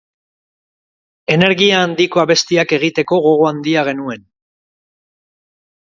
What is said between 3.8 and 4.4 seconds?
genuen.